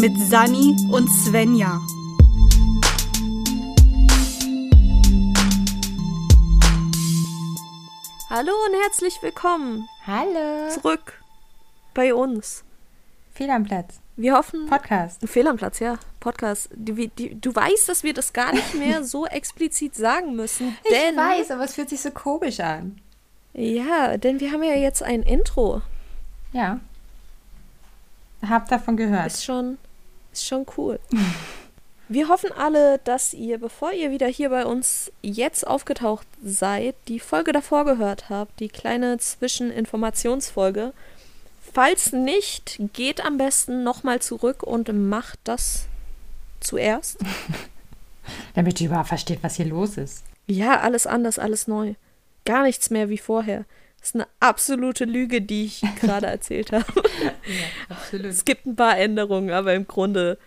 [0.00, 1.78] mit Sani und Svenja.
[8.30, 10.70] Hallo und herzlich willkommen Hallo.
[10.70, 11.20] zurück
[11.92, 12.64] bei uns.
[13.34, 14.00] Fehl am Platz.
[14.16, 14.66] Wir hoffen.
[14.70, 15.20] Podcast.
[15.28, 15.98] Fehl am Platz, ja.
[16.18, 16.70] Podcast.
[16.72, 20.78] Die, die, du weißt, dass wir das gar nicht mehr so explizit sagen müssen.
[20.90, 22.98] Denn, ich weiß, aber es fühlt sich so komisch an.
[23.52, 25.82] Ja, denn wir haben ja jetzt ein Intro.
[26.54, 26.80] Ja.
[28.48, 29.26] Hab davon gehört.
[29.26, 29.76] Ist schon,
[30.32, 30.98] ist schon cool.
[32.12, 37.20] Wir hoffen alle, dass ihr, bevor ihr wieder hier bei uns jetzt aufgetaucht seid, die
[37.20, 40.92] Folge davor gehört habt, die kleine Zwischeninformationsfolge.
[41.72, 45.86] Falls nicht, geht am besten nochmal zurück und macht das
[46.58, 47.18] zuerst.
[48.56, 50.24] Damit ihr überhaupt versteht, was hier los ist.
[50.48, 51.94] Ja, alles anders, alles neu.
[52.44, 53.66] Gar nichts mehr wie vorher.
[54.00, 56.84] Das ist eine absolute Lüge, die ich gerade erzählt habe.
[57.22, 58.26] Ja, absolut.
[58.26, 60.38] Es gibt ein paar Änderungen, aber im Grunde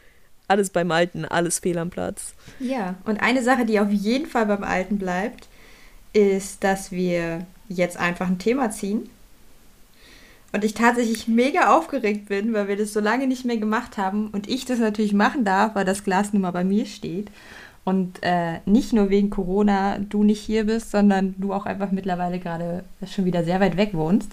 [0.48, 2.34] alles beim Alten, alles fehl am Platz.
[2.60, 5.48] Ja, und eine Sache, die auf jeden Fall beim Alten bleibt,
[6.14, 9.10] ist, dass wir jetzt einfach ein Thema ziehen.
[10.52, 14.28] Und ich tatsächlich mega aufgeregt bin, weil wir das so lange nicht mehr gemacht haben
[14.28, 17.30] und ich das natürlich machen darf, weil das Glas nun mal bei mir steht.
[17.86, 22.40] Und äh, nicht nur wegen Corona du nicht hier bist, sondern du auch einfach mittlerweile
[22.40, 24.32] gerade schon wieder sehr weit weg wohnst.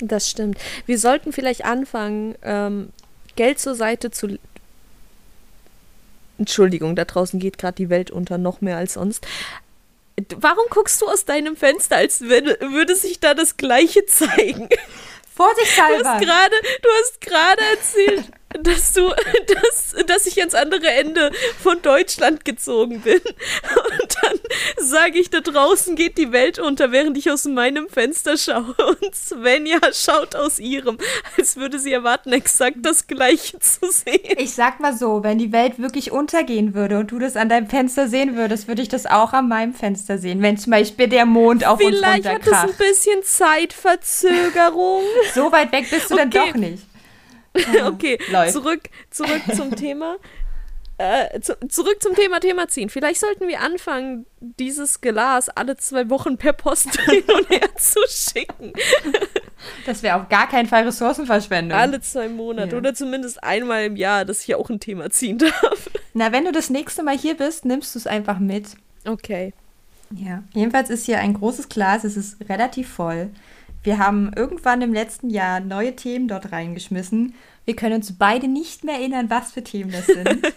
[0.00, 0.58] Das stimmt.
[0.86, 2.90] Wir sollten vielleicht anfangen, ähm,
[3.34, 4.38] Geld zur Seite zu.
[6.38, 9.26] Entschuldigung, da draußen geht gerade die Welt unter, noch mehr als sonst.
[10.36, 14.68] Warum guckst du aus deinem Fenster, als würde, würde sich da das Gleiche zeigen?
[15.34, 16.18] Vorsichtshalber!
[16.20, 18.24] du hast gerade erzählt,
[18.62, 19.08] dass du,
[19.46, 21.30] dass, dass ich ans andere Ende
[21.62, 23.20] von Deutschland gezogen bin.
[24.00, 24.38] Und dann
[24.78, 28.74] sage ich, da draußen geht die Welt unter, während ich aus meinem Fenster schaue.
[29.00, 30.98] Und Svenja schaut aus ihrem,
[31.36, 34.36] als würde sie erwarten, exakt das Gleiche zu sehen.
[34.38, 37.68] Ich sag mal so, wenn die Welt wirklich untergehen würde und du das an deinem
[37.68, 40.42] Fenster sehen würdest, würde ich das auch an meinem Fenster sehen.
[40.42, 42.78] Wenn zum Beispiel der Mond auf uns Vielleicht hat es ein runterkracht.
[42.78, 45.02] bisschen Zeitverzögerung.
[45.34, 46.50] So weit weg bist du dann Okay.
[46.52, 46.82] doch nicht.
[47.86, 48.52] Okay, Läuft.
[48.52, 50.16] zurück, zurück zum Thema.
[51.00, 52.88] Äh, zu, zurück zum Thema Thema ziehen.
[52.90, 58.00] Vielleicht sollten wir anfangen, dieses Glas alle zwei Wochen per Post hin und her zu
[58.08, 58.72] schicken.
[59.86, 61.78] Das wäre auf gar keinen Fall Ressourcenverschwendung.
[61.78, 62.78] Alle zwei Monate Ja.
[62.78, 65.88] oder zumindest einmal im Jahr, dass ich auch ein Thema ziehen darf.
[66.14, 68.66] Na, wenn du das nächste Mal hier bist, nimmst du es einfach mit.
[69.06, 69.52] Okay.
[70.10, 70.42] Ja.
[70.52, 73.30] Jedenfalls ist hier ein großes Glas, es ist relativ voll.
[73.88, 77.34] Wir haben irgendwann im letzten Jahr neue Themen dort reingeschmissen.
[77.64, 80.28] Wir können uns beide nicht mehr erinnern, was für Themen das sind.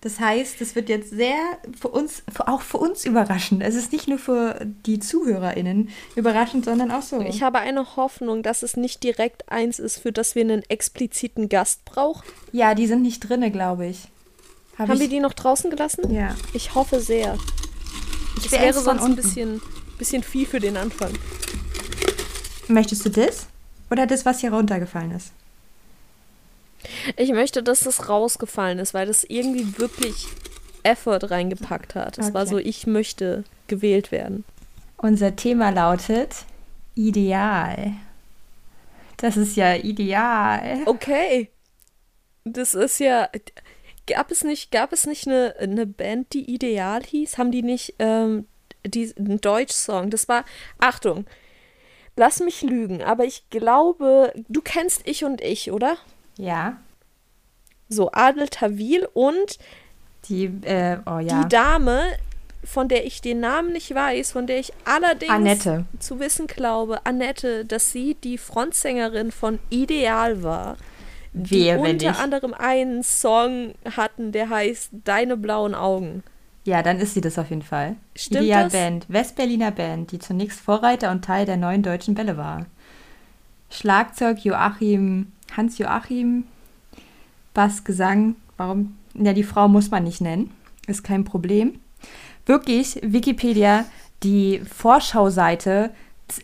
[0.00, 1.34] Das heißt, es wird jetzt sehr
[1.76, 3.64] für uns, auch für uns überraschend.
[3.64, 7.20] Es ist nicht nur für die ZuhörerInnen überraschend, sondern auch so.
[7.20, 11.48] Ich habe eine Hoffnung, dass es nicht direkt eins ist, für das wir einen expliziten
[11.48, 12.22] Gast brauchen.
[12.52, 14.06] ja, die sind nicht drinne, glaube ich.
[14.78, 16.14] Hab Haben ich, wir die noch draußen gelassen?
[16.14, 16.36] Ja.
[16.52, 17.36] Ich hoffe sehr.
[18.36, 19.60] Ich Das wäre sonst ein bisschen,
[19.98, 21.10] bisschen viel für den Anfang.
[22.68, 23.46] Möchtest du das?
[23.90, 25.32] Oder das, was hier runtergefallen ist?
[27.16, 30.26] Ich möchte, dass das rausgefallen ist, weil das irgendwie wirklich
[30.82, 32.18] Effort reingepackt hat.
[32.18, 32.50] Es war Okay.
[32.50, 34.44] so, ich möchte gewählt werden.
[34.98, 36.44] Unser Thema lautet
[36.94, 37.92] Ideal.
[39.16, 40.78] Das ist ja ideal.
[40.86, 41.50] Okay.
[42.44, 43.28] Das ist ja.
[44.06, 47.36] Gab es nicht, gab es nicht eine, eine Band, die Ideal hieß?
[47.38, 48.46] Haben die nicht ähm,
[48.86, 50.10] die, einen Deutsch-Song?
[50.10, 50.44] Das war.
[50.78, 51.26] Achtung,
[52.18, 55.96] lass mich lügen, aber ich glaube, du kennst Ich und Ich, oder?
[56.36, 56.76] Ja.
[57.88, 59.58] So, Adel Tawil und
[60.28, 61.42] Die, äh, oh ja.
[61.42, 62.02] die Dame,
[62.64, 65.84] von der ich den Namen nicht weiß, von der ich allerdings Annette.
[66.00, 70.76] zu wissen glaube, Annette, dass sie die Frontsängerin von Ideal war.
[71.32, 76.24] Die Wehe, wenn unter anderem einen Song hatten, der heißt Deine blauen Augen.
[76.68, 77.96] Ja, dann ist sie das auf jeden Fall.
[78.14, 78.74] Stimmt Ideal das?
[78.74, 82.66] Band, Westberliner Band, die zunächst Vorreiter und Teil der neuen deutschen Welle war.
[83.70, 86.44] Schlagzeug Joachim, Hans Joachim,
[87.54, 88.98] Bass, Gesang, warum?
[89.14, 90.50] Ja, die Frau muss man nicht nennen,
[90.86, 91.80] ist kein Problem.
[92.44, 93.86] Wirklich, Wikipedia,
[94.22, 95.90] die Vorschauseite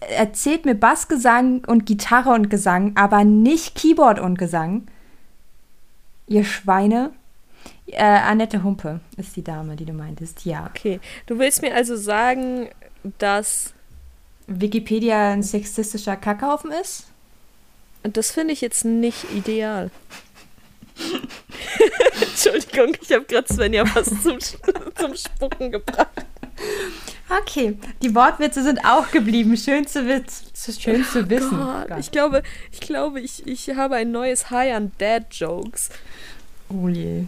[0.09, 4.87] erzählt mir Bassgesang und Gitarre und Gesang, aber nicht Keyboard und Gesang.
[6.27, 7.13] Ihr Schweine.
[7.87, 10.67] Äh, Annette Humpe ist die Dame, die du meintest, ja.
[10.67, 12.69] Okay, du willst mir also sagen,
[13.19, 13.75] dass
[14.47, 17.07] Wikipedia ein sexistischer Kackhaufen ist?
[18.03, 19.91] das finde ich jetzt nicht ideal.
[22.21, 26.09] Entschuldigung, ich habe gerade Svenja was zum, zum Spucken gebracht.
[27.29, 29.57] Okay, die Wortwitze sind auch geblieben.
[29.57, 30.45] Schön zu, witz,
[30.79, 31.57] schön zu wissen.
[31.57, 31.99] Gott, Gott.
[31.99, 35.89] ich glaube, ich glaube, ich, ich habe ein neues High an Dad Jokes.
[36.69, 37.25] Oh je.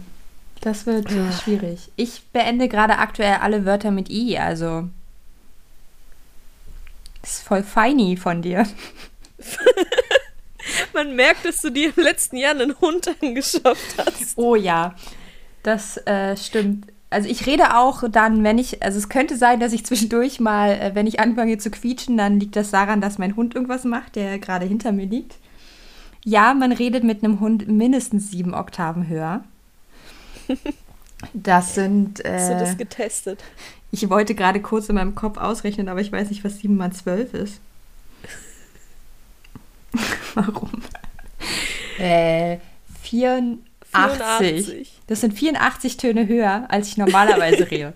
[0.61, 1.09] Das wird
[1.41, 1.91] schwierig.
[1.95, 4.89] Ich beende gerade aktuell alle Wörter mit I, also.
[7.21, 8.65] Das ist voll feini von dir.
[10.93, 14.37] Man merkt, dass du dir im letzten Jahr einen Hund angeschafft hast.
[14.37, 14.95] Oh ja,
[15.63, 16.87] das äh, stimmt.
[17.09, 20.71] Also ich rede auch dann, wenn ich, also es könnte sein, dass ich zwischendurch mal,
[20.71, 24.15] äh, wenn ich anfange zu quietschen, dann liegt das daran, dass mein Hund irgendwas macht,
[24.15, 25.35] der gerade hinter mir liegt.
[26.25, 29.43] Ja, man redet mit einem Hund mindestens sieben Oktaven höher.
[31.33, 32.23] Das sind.
[32.23, 33.43] Äh, Hast du das getestet?
[33.91, 36.91] Ich wollte gerade kurz in meinem Kopf ausrechnen, aber ich weiß nicht, was 7 mal
[36.91, 37.61] 12 ist.
[40.35, 40.81] Warum?
[41.97, 42.57] Äh,
[43.01, 43.59] 84.
[43.91, 45.01] 84.
[45.07, 47.93] Das sind 84 Töne höher, als ich normalerweise rede.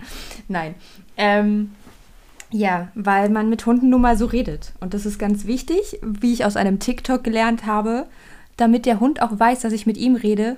[0.48, 0.76] Nein.
[1.18, 1.72] Ähm,
[2.50, 4.74] ja, weil man mit Hunden nun mal so redet.
[4.80, 8.08] Und das ist ganz wichtig, wie ich aus einem TikTok gelernt habe,
[8.58, 10.58] damit der Hund auch weiß, dass ich mit ihm rede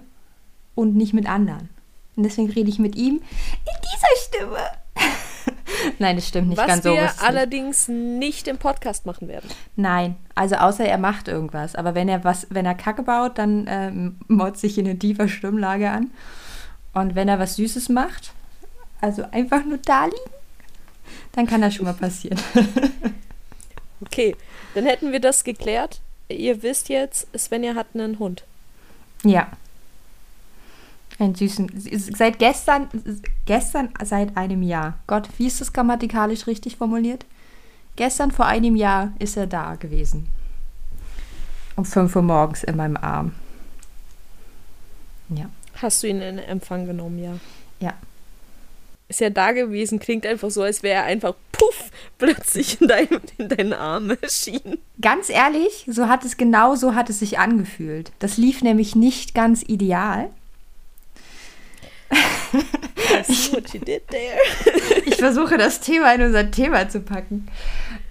[0.75, 1.69] und nicht mit anderen.
[2.15, 4.59] Und deswegen rede ich mit ihm in dieser Stimme.
[5.99, 6.91] Nein, das stimmt nicht Was ganz so.
[6.91, 9.49] Was wir allerdings nicht im Podcast machen werden.
[9.75, 11.75] Nein, also außer er macht irgendwas.
[11.75, 15.27] Aber wenn er was, wenn er Kacke baut, dann ähm, motzt sich in eine tiefer
[15.27, 16.11] Stimmlage an.
[16.93, 18.33] Und wenn er was Süßes macht,
[19.01, 20.17] also einfach nur da liegen,
[21.33, 22.39] dann kann das schon mal passieren.
[24.05, 24.35] okay,
[24.75, 26.01] dann hätten wir das geklärt.
[26.29, 28.43] Ihr wisst jetzt, Svenja hat einen Hund.
[29.23, 29.47] Ja.
[31.19, 31.71] Einen süßen.
[32.15, 32.89] Seit gestern,
[33.45, 34.97] gestern seit einem Jahr.
[35.07, 37.25] Gott, wie ist das grammatikalisch richtig formuliert?
[37.95, 40.27] Gestern vor einem Jahr ist er da gewesen.
[41.75, 43.33] Um 5 Uhr morgens in meinem Arm.
[45.29, 45.49] Ja.
[45.75, 47.35] Hast du ihn in Empfang genommen, ja?
[47.79, 47.93] Ja.
[49.07, 53.07] Ist ja da gewesen, klingt einfach so, als wäre er einfach puff plötzlich in, dein,
[53.37, 54.79] in deinen Arm erschienen.
[55.01, 58.11] Ganz ehrlich, so hat es genau so hat es sich angefühlt.
[58.19, 60.29] Das lief nämlich nicht ganz ideal.
[65.05, 67.47] ich versuche das Thema in unser Thema zu packen.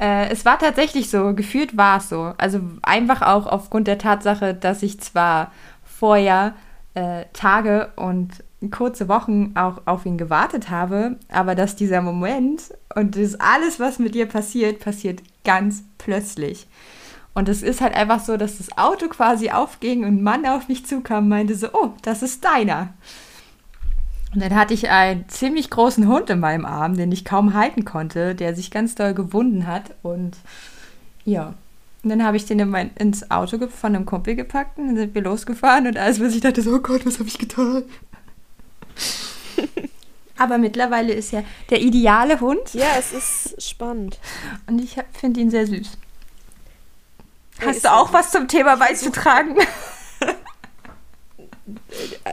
[0.01, 2.35] Äh, es war tatsächlich so, gefühlt war es so.
[2.39, 5.53] Also einfach auch aufgrund der Tatsache, dass ich zwar
[5.85, 6.55] vorher
[6.95, 13.17] äh, Tage und kurze Wochen auch auf ihn gewartet habe, aber dass dieser Moment und
[13.17, 16.69] das alles, was mit dir passiert, passiert ganz plötzlich.
[17.35, 20.69] Und es ist halt einfach so, dass das Auto quasi aufging und ein Mann auf
[20.69, 22.93] mich zukam und meinte so, oh, das ist deiner.
[24.35, 27.85] Und dann hatte ich einen ziemlich großen Hund in meinem Arm, den ich kaum halten
[27.85, 29.95] konnte, der sich ganz doll gewunden hat.
[30.03, 30.37] Und
[31.25, 31.55] ja,
[32.03, 34.97] und dann habe ich den in mein, ins Auto von einem Kumpel gepackt und dann
[34.97, 37.85] sind wir losgefahren und alles, was ich dachte, so, oh Gott, was habe ich getan?
[40.37, 42.75] Aber mittlerweile ist er der ideale Hund.
[42.75, 44.19] Ja, es ist spannend.
[44.67, 45.97] Und ich finde ihn sehr süß.
[47.65, 49.57] Hast du auch was zum Thema beizutragen?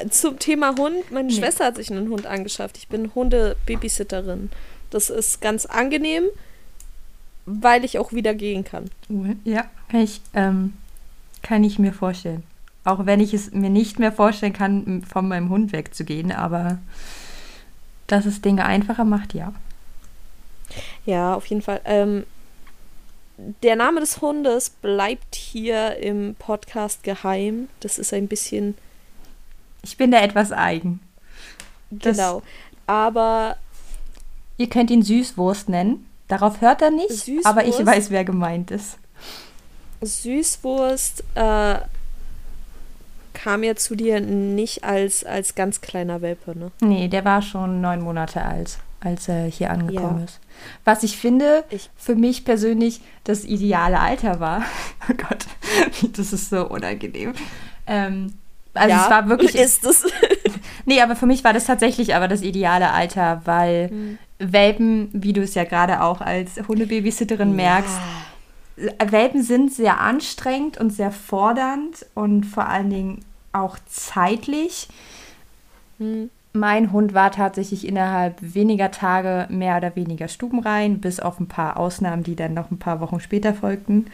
[0.10, 1.34] zum Thema Hund, meine nee.
[1.34, 2.78] Schwester hat sich einen Hund angeschafft.
[2.78, 4.50] Ich bin Hunde-Babysitterin.
[4.90, 6.24] Das ist ganz angenehm,
[7.46, 8.90] weil ich auch wieder gehen kann.
[9.44, 10.74] Ja, kann ich, ähm,
[11.42, 12.44] kann ich mir vorstellen.
[12.84, 16.80] Auch wenn ich es mir nicht mehr vorstellen kann, von meinem Hund wegzugehen, aber
[18.08, 19.54] dass es Dinge einfacher macht, ja.
[21.06, 21.82] Ja, auf jeden Fall.
[21.86, 22.24] Ähm,
[23.64, 27.70] der Name des Hundes bleibt hier im Podcast geheim.
[27.80, 28.76] Das ist ein bisschen
[29.82, 31.00] ich bin da etwas eigen.
[31.90, 32.42] Das, genau.
[32.88, 33.58] Aber.
[34.58, 36.06] Ihr könnt ihn Süßwurst nennen.
[36.28, 38.98] Darauf hört er nicht, Süßwurst, aber ich weiß, wer gemeint ist.
[40.02, 41.80] Süßwurst äh,
[43.34, 46.72] kam ja zu dir nicht als, als ganz kleiner Welpe, ne?
[46.82, 50.26] Nee, der war schon neun Monate alt, als er hier angekommen ja.
[50.26, 50.40] ist.
[50.84, 54.64] Was ich finde, ich, für mich persönlich das ideale Alter war.
[55.10, 55.46] oh Gott,
[56.18, 57.34] das ist so unangenehm.
[57.88, 58.34] Ähm,
[58.74, 59.56] also ja, es war wirklich.
[59.56, 60.06] Ist es.
[60.86, 64.18] nee, aber für mich war das tatsächlich aber das ideale Alter, weil mhm.
[64.40, 67.56] Welpen, wie du es ja gerade auch als Hundebabysitterin ja.
[67.56, 68.00] merkst,
[69.06, 74.88] Welpen sind sehr anstrengend und sehr fordernd und vor allen Dingen auch zeitlich.
[75.98, 76.30] Mhm.
[76.54, 81.78] Mein Hund war tatsächlich innerhalb weniger Tage mehr oder weniger stubenrein, bis auf ein paar
[81.78, 84.08] Ausnahmen, die dann noch ein paar Wochen später folgten.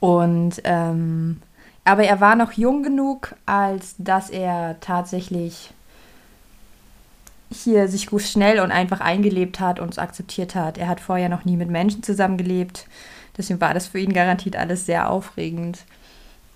[0.00, 1.40] Und ähm,
[1.88, 5.70] aber er war noch jung genug, als dass er tatsächlich
[7.50, 10.76] hier sich gut schnell und einfach eingelebt hat und es akzeptiert hat.
[10.76, 12.86] Er hat vorher noch nie mit Menschen zusammengelebt.
[13.38, 15.86] Deswegen war das für ihn garantiert alles sehr aufregend.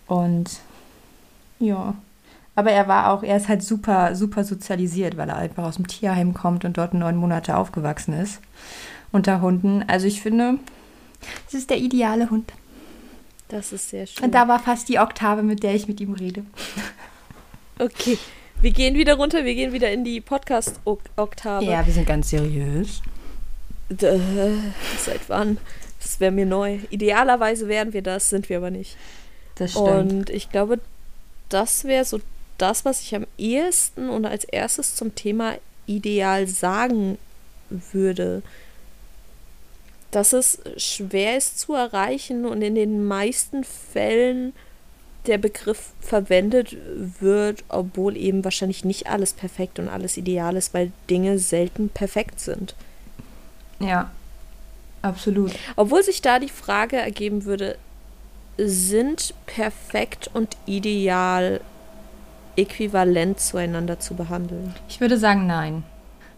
[0.06, 0.60] Und
[1.58, 1.94] ja.
[2.54, 5.86] Aber er war auch, er ist halt super, super sozialisiert, weil er einfach aus dem
[5.86, 8.42] Tierheim kommt und dort neun Monate aufgewachsen ist.
[9.12, 9.82] Unter Hunden.
[9.86, 10.58] Also ich finde,
[11.48, 12.52] es ist der ideale Hund.
[13.52, 14.24] Das ist sehr schön.
[14.24, 16.44] Und da war fast die Oktave, mit der ich mit ihm rede.
[17.78, 18.18] Okay,
[18.60, 21.64] wir gehen wieder runter, wir gehen wieder in die Podcast-Oktave.
[21.64, 23.02] Ja, wir sind ganz seriös.
[23.88, 24.18] Äh,
[24.98, 25.58] seit wann?
[26.00, 26.78] Das wäre mir neu.
[26.90, 28.96] Idealerweise wären wir das, sind wir aber nicht.
[29.56, 29.88] Das stimmt.
[29.88, 30.78] Und ich glaube,
[31.48, 32.20] das wäre so
[32.58, 35.54] das, was ich am ehesten und als erstes zum Thema
[35.86, 37.18] ideal sagen
[37.70, 38.42] würde.
[40.12, 44.52] Dass es schwer ist zu erreichen und in den meisten Fällen
[45.26, 46.76] der Begriff verwendet
[47.20, 52.40] wird, obwohl eben wahrscheinlich nicht alles perfekt und alles ideal ist, weil Dinge selten perfekt
[52.40, 52.74] sind.
[53.80, 54.10] Ja,
[55.00, 55.52] absolut.
[55.76, 57.76] Obwohl sich da die Frage ergeben würde,
[58.58, 61.60] sind perfekt und ideal
[62.56, 64.74] äquivalent zueinander zu behandeln?
[64.88, 65.84] Ich würde sagen, nein.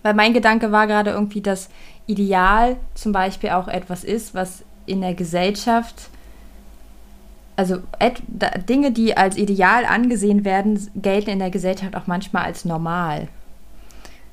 [0.02, 1.70] Weil mein Gedanke war gerade irgendwie, dass
[2.06, 6.10] Ideal zum Beispiel auch etwas ist, was in der Gesellschaft,
[7.56, 7.78] also
[8.68, 13.28] Dinge, die als ideal angesehen werden, gelten in der Gesellschaft auch manchmal als normal.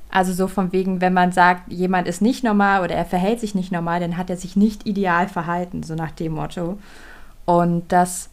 [0.10, 3.56] Also so von wegen, wenn man sagt, jemand ist nicht normal oder er verhält sich
[3.56, 6.78] nicht normal, dann hat er sich nicht ideal verhalten, so nach dem Motto.
[7.46, 8.30] Und das,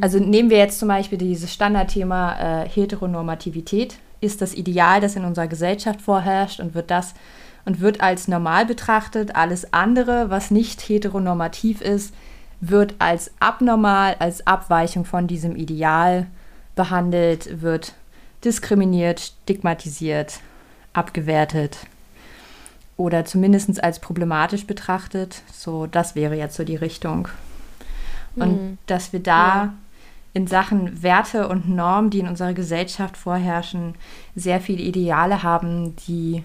[0.00, 3.96] also nehmen wir jetzt zum Beispiel dieses Standardthema äh, Heteronormativität.
[4.20, 7.14] Ist das Ideal, das in unserer Gesellschaft vorherrscht und wird das
[7.68, 9.36] und wird als normal betrachtet.
[9.36, 12.14] Alles andere, was nicht heteronormativ ist,
[12.62, 16.28] wird als abnormal, als Abweichung von diesem Ideal
[16.74, 17.92] behandelt, wird
[18.42, 20.40] diskriminiert, stigmatisiert,
[20.94, 21.76] abgewertet
[22.96, 25.42] oder zumindest als problematisch betrachtet.
[25.52, 27.28] So, das wäre jetzt so die Richtung.
[28.34, 28.78] Und mhm.
[28.86, 29.74] dass wir da ja.
[30.32, 33.94] in Sachen Werte und Normen, die in unserer Gesellschaft vorherrschen,
[34.34, 36.44] sehr viele Ideale haben, die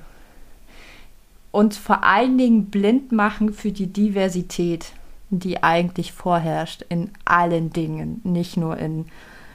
[1.53, 4.87] uns vor allen Dingen blind machen für die Diversität,
[5.29, 9.05] die eigentlich vorherrscht in allen Dingen, nicht nur in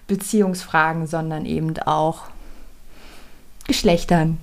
[0.07, 2.27] Beziehungsfragen, sondern eben auch
[3.67, 4.39] Geschlechtern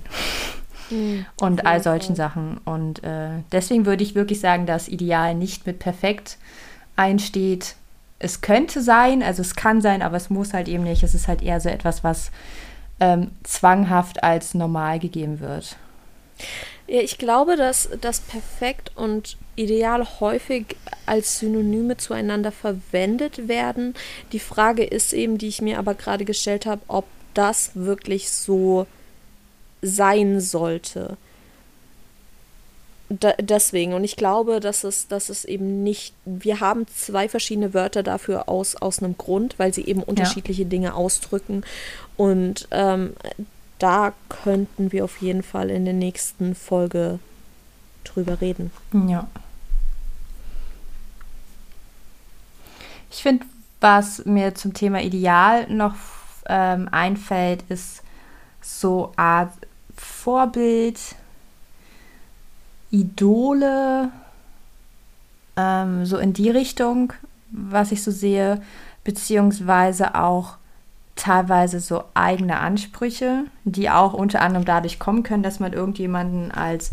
[0.90, 2.28] mhm, und all solchen Fall.
[2.28, 2.58] Sachen.
[2.66, 6.36] Und äh, deswegen würde ich wirklich sagen, dass Ideal nicht mit perfekt
[6.94, 7.74] einsteht.
[8.18, 11.02] Es könnte sein, also es kann sein, aber es muss halt eben nicht.
[11.02, 12.30] Es ist halt eher so etwas, was
[13.00, 15.76] ähm, zwanghaft als normal gegeben wird.
[16.88, 23.94] Ja, ich glaube, dass das perfekt und ideal häufig als Synonyme zueinander verwendet werden.
[24.32, 28.86] Die Frage ist eben, die ich mir aber gerade gestellt habe, ob das wirklich so
[29.82, 31.16] sein sollte.
[33.08, 37.72] Da, deswegen, und ich glaube, dass es, dass es eben nicht, wir haben zwei verschiedene
[37.72, 40.68] Wörter dafür aus, aus einem Grund, weil sie eben unterschiedliche ja.
[40.68, 41.62] Dinge ausdrücken.
[42.16, 43.12] Und ähm,
[43.78, 47.18] da könnten wir auf jeden Fall in der nächsten Folge
[48.04, 48.70] drüber reden.
[49.06, 49.28] Ja.
[53.10, 53.46] Ich finde,
[53.80, 55.94] was mir zum Thema Ideal noch
[56.46, 58.02] ähm, einfällt, ist
[58.60, 59.52] so Art
[59.96, 60.98] Vorbild,
[62.90, 64.10] Idole,
[65.56, 67.12] ähm, so in die Richtung,
[67.50, 68.62] was ich so sehe,
[69.04, 70.56] beziehungsweise auch
[71.16, 76.92] teilweise so eigene Ansprüche, die auch unter anderem dadurch kommen können, dass man irgendjemanden als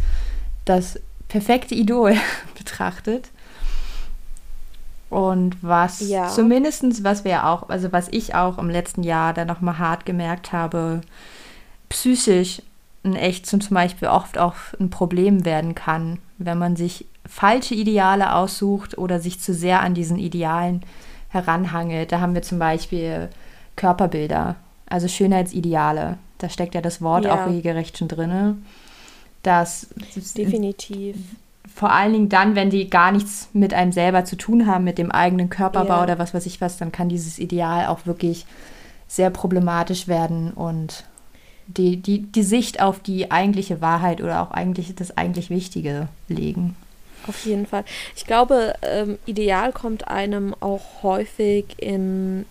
[0.65, 2.15] das perfekte Idol
[2.57, 3.29] betrachtet.
[5.09, 6.27] Und was ja.
[6.27, 10.51] zumindest, was wir auch, also was ich auch im letzten Jahr dann nochmal hart gemerkt
[10.51, 11.01] habe,
[11.89, 12.63] psychisch
[13.03, 18.33] ein echt zum Beispiel oft auch ein Problem werden kann, wenn man sich falsche Ideale
[18.33, 20.81] aussucht oder sich zu sehr an diesen Idealen
[21.29, 22.11] heranhangelt.
[22.11, 23.29] Da haben wir zum Beispiel
[23.75, 24.55] Körperbilder,
[24.87, 26.17] also Schönheitsideale.
[26.37, 27.33] Da steckt ja das Wort ja.
[27.33, 28.63] auch regelrecht schon drin.
[29.43, 29.87] Das
[30.37, 31.17] definitiv.
[31.73, 34.97] Vor allen Dingen dann, wenn die gar nichts mit einem selber zu tun haben, mit
[34.97, 36.03] dem eigenen Körperbau ja.
[36.03, 38.45] oder was weiß ich was, dann kann dieses Ideal auch wirklich
[39.07, 41.05] sehr problematisch werden und
[41.67, 46.75] die, die, die Sicht auf die eigentliche Wahrheit oder auch eigentlich das eigentlich Wichtige legen.
[47.27, 47.85] Auf jeden Fall.
[48.15, 52.45] Ich glaube, ähm, ideal kommt einem auch häufig in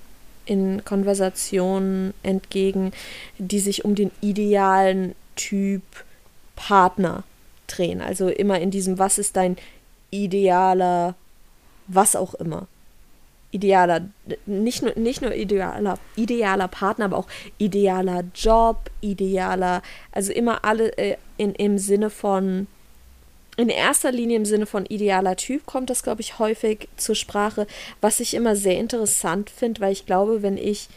[0.44, 2.92] in Konversationen entgegen,
[3.38, 5.82] die sich um den idealen Typ
[6.56, 7.25] Partner
[7.66, 8.00] drehen.
[8.00, 9.56] Also immer in diesem, was ist dein
[10.11, 11.14] idealer,
[11.87, 12.66] was auch immer.
[13.50, 14.08] Idealer,
[14.46, 20.96] nicht nur, nicht nur idealer, idealer Partner, aber auch idealer Job, idealer, also immer alle
[20.96, 22.66] äh, in, im Sinne von
[23.56, 27.66] in erster Linie im Sinne von idealer Typ kommt das, glaube ich, häufig zur Sprache,
[28.00, 30.88] was ich immer sehr interessant finde, weil ich glaube, wenn ich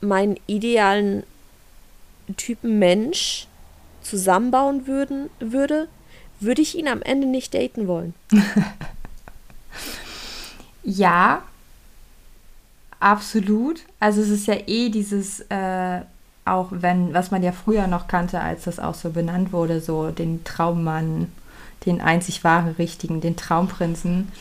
[0.00, 1.24] meinen idealen
[2.36, 3.46] Typen Mensch
[4.02, 5.88] zusammenbauen würden, würde,
[6.40, 8.14] würde ich ihn am Ende nicht daten wollen.
[10.84, 11.42] ja,
[13.00, 13.80] absolut.
[13.98, 16.00] Also es ist ja eh dieses, äh,
[16.44, 20.10] auch wenn, was man ja früher noch kannte, als das auch so benannt wurde, so
[20.10, 21.32] den Traummann,
[21.86, 24.32] den einzig wahren Richtigen, den Traumprinzen.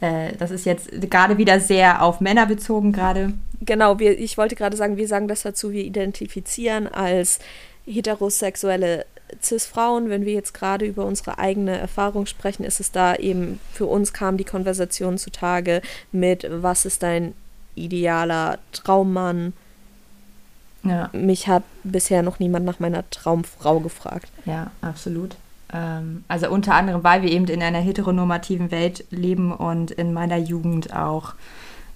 [0.00, 3.34] Äh, das ist jetzt gerade wieder sehr auf Männer bezogen gerade.
[3.60, 7.38] Genau, wir, ich wollte gerade sagen, wir sagen das dazu, wir identifizieren als
[7.86, 9.06] heterosexuelle
[9.40, 13.86] Cis-Frauen, wenn wir jetzt gerade über unsere eigene Erfahrung sprechen, ist es da eben, für
[13.86, 15.80] uns kam die Konversation zutage
[16.10, 17.32] mit, was ist dein
[17.74, 19.52] idealer Traummann?
[20.82, 21.10] Ja.
[21.12, 24.30] Mich hat bisher noch niemand nach meiner Traumfrau gefragt.
[24.44, 25.36] Ja, absolut.
[25.72, 30.38] Ähm, also unter anderem, weil wir eben in einer heteronormativen Welt leben und in meiner
[30.38, 31.34] Jugend auch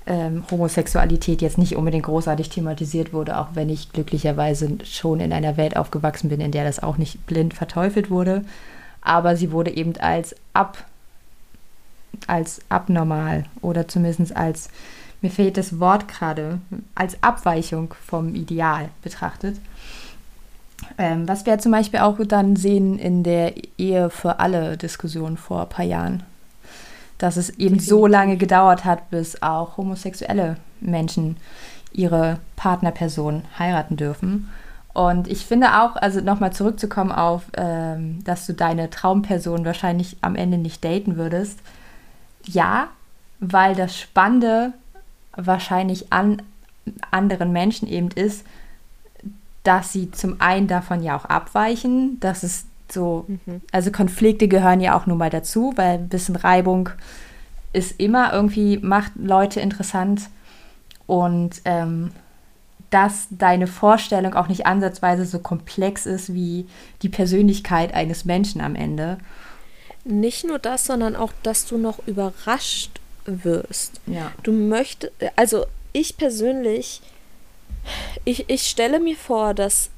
[0.07, 5.57] ähm, Homosexualität jetzt nicht unbedingt großartig thematisiert wurde, auch wenn ich glücklicherweise schon in einer
[5.57, 8.45] Welt aufgewachsen bin, in der das auch nicht blind verteufelt wurde.
[9.01, 10.85] Aber sie wurde eben als ab
[12.27, 14.71] als abnormal oder zumindest als,
[15.21, 16.61] mir fehlt das Wort gerade,
[16.95, 19.57] als Abweichung vom Ideal betrachtet.
[20.99, 25.63] Ähm, was wir zum Beispiel auch dann sehen in der Ehe für alle Diskussion vor
[25.63, 26.23] ein paar Jahren
[27.19, 31.37] dass es eben so lange gedauert hat, bis auch homosexuelle Menschen
[31.93, 34.51] ihre Partnerperson heiraten dürfen.
[34.93, 40.37] Und ich finde auch, also nochmal zurückzukommen auf, ähm, dass du deine Traumperson wahrscheinlich am
[40.37, 41.59] Ende nicht daten würdest.
[42.45, 42.89] Ja,
[43.41, 44.73] weil das Spannende
[45.37, 46.41] wahrscheinlich an
[47.11, 48.47] anderen Menschen eben ist,
[49.67, 53.61] dass sie zum einen davon ja auch abweichen, dass es so, mhm.
[53.73, 56.91] also Konflikte gehören ja auch nun mal dazu, weil ein bisschen Reibung
[57.73, 60.31] ist immer irgendwie, macht Leute interessant
[61.07, 62.13] und ähm,
[62.91, 66.67] dass deine Vorstellung auch nicht ansatzweise so komplex ist wie
[67.03, 69.19] die Persönlichkeit eines Menschen am Ende.
[70.05, 74.01] Nicht nur das, sondern auch, dass du noch überrascht wirst.
[74.07, 74.31] Ja.
[74.45, 77.03] Du möchtest, also ich persönlich,
[78.25, 79.91] ich, ich stelle mir vor, dass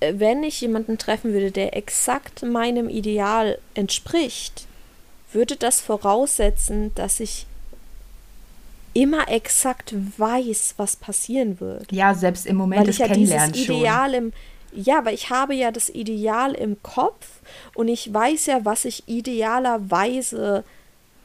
[0.00, 4.66] äh, wenn ich jemanden treffen würde, der exakt meinem Ideal entspricht,
[5.32, 7.46] würde das voraussetzen, dass ich
[8.94, 11.92] immer exakt weiß, was passieren wird.
[11.92, 14.14] Ja, selbst im Moment weil des ich ja Kennenlernens dieses Ideal schon.
[14.14, 14.32] Im,
[14.72, 17.26] ja, weil ich habe ja das Ideal im Kopf
[17.74, 20.64] und ich weiß ja, was ich idealerweise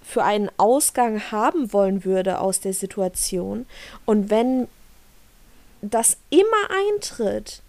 [0.04, 3.66] für einen Ausgang haben wollen würde aus der Situation.
[4.06, 4.68] Und wenn
[5.82, 7.62] das immer eintritt,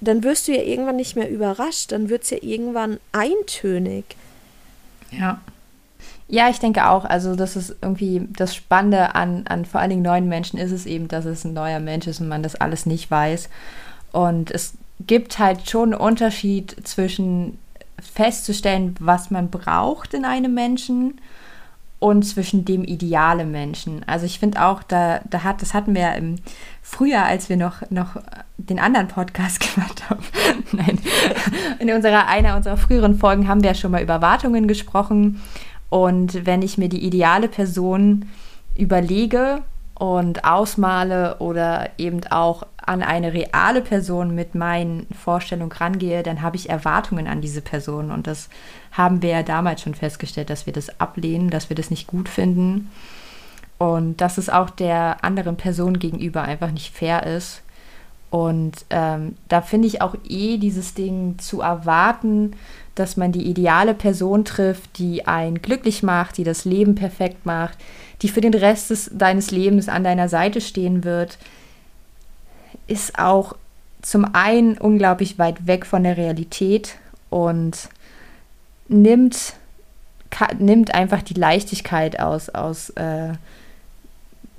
[0.00, 4.04] dann wirst du ja irgendwann nicht mehr überrascht, dann wird es ja irgendwann eintönig.
[5.10, 5.40] Ja.
[6.28, 7.04] Ja, ich denke auch.
[7.06, 10.84] Also, das ist irgendwie das Spannende an, an vor allen Dingen neuen Menschen ist es
[10.84, 13.48] eben, dass es ein neuer Mensch ist und man das alles nicht weiß.
[14.12, 17.58] Und es gibt halt schon einen Unterschied zwischen
[18.00, 21.18] festzustellen, was man braucht in einem Menschen
[22.00, 24.02] und zwischen dem ideale Menschen.
[24.06, 26.36] Also ich finde auch, da, da hat, das hatten wir ja im
[26.82, 28.16] Frühjahr, als wir noch, noch
[28.56, 30.22] den anderen Podcast gemacht haben.
[30.72, 30.98] Nein,
[31.80, 35.40] in unserer, einer unserer früheren Folgen haben wir ja schon mal über Wartungen gesprochen.
[35.90, 38.26] Und wenn ich mir die ideale Person
[38.76, 39.62] überlege
[39.98, 46.56] und ausmale oder eben auch an eine reale Person mit meinen Vorstellungen rangehe, dann habe
[46.56, 48.10] ich Erwartungen an diese Person.
[48.10, 48.48] Und das
[48.92, 52.28] haben wir ja damals schon festgestellt, dass wir das ablehnen, dass wir das nicht gut
[52.28, 52.90] finden.
[53.76, 57.62] Und dass es auch der anderen Person gegenüber einfach nicht fair ist.
[58.30, 62.52] Und ähm, da finde ich auch eh dieses Ding zu erwarten,
[62.94, 67.78] dass man die ideale Person trifft, die einen glücklich macht, die das Leben perfekt macht,
[68.22, 71.38] die für den Rest des, deines Lebens an deiner Seite stehen wird,
[72.86, 73.54] ist auch
[74.02, 76.96] zum einen unglaublich weit weg von der Realität
[77.30, 77.88] und
[78.88, 79.54] nimmt,
[80.58, 83.32] nimmt einfach die Leichtigkeit aus, aus äh,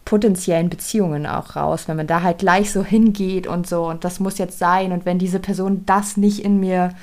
[0.06, 4.19] potenziellen Beziehungen auch raus, wenn man da halt gleich so hingeht und so und das
[4.19, 6.93] muss jetzt sein und wenn diese Person das nicht in mir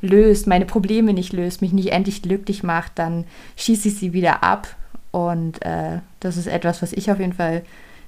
[0.00, 3.24] löst, meine Probleme nicht löst, mich nicht endlich glücklich macht, dann
[3.56, 4.68] schieße ich sie wieder ab
[5.16, 7.62] und äh, das ist etwas, was ich auf jeden Fall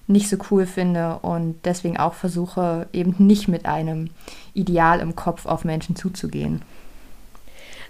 [0.09, 4.11] nicht so cool finde und deswegen auch versuche, eben nicht mit einem
[4.53, 6.61] Ideal im Kopf auf Menschen zuzugehen.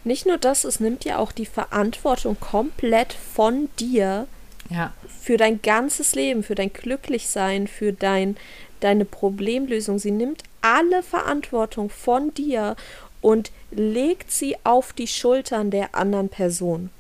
[0.04, 4.28] Nicht nur das, es nimmt ja auch die Verantwortung komplett von dir
[4.70, 4.92] ja.
[5.20, 8.36] für dein ganzes Leben, für dein Glücklichsein, für dein,
[8.78, 9.98] deine Problemlösung.
[9.98, 12.76] Sie nimmt alle Verantwortung von dir
[13.20, 16.90] und legt sie auf die Schultern der anderen Person.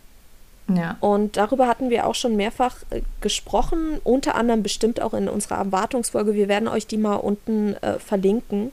[0.74, 0.96] Ja.
[1.00, 5.56] Und darüber hatten wir auch schon mehrfach äh, gesprochen, unter anderem bestimmt auch in unserer
[5.56, 6.34] Erwartungsfolge.
[6.34, 8.72] Wir werden euch die mal unten äh, verlinken,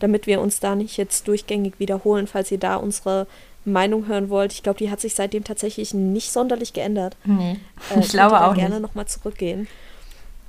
[0.00, 3.26] damit wir uns da nicht jetzt durchgängig wiederholen, falls ihr da unsere
[3.64, 4.52] Meinung hören wollt.
[4.52, 7.16] Ich glaube, die hat sich seitdem tatsächlich nicht sonderlich geändert.
[7.24, 7.58] Nee,
[7.94, 9.68] äh, ich glaube auch gerne nochmal zurückgehen.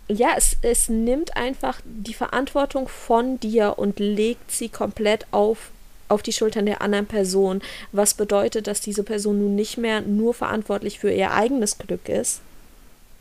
[0.08, 5.72] ja, es, es nimmt einfach die Verantwortung von dir und legt sie komplett auf,
[6.08, 7.62] auf die Schultern der anderen Person.
[7.92, 12.42] Was bedeutet, dass diese Person nun nicht mehr nur verantwortlich für ihr eigenes Glück ist,